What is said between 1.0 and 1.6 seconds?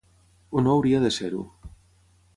de ser-ho.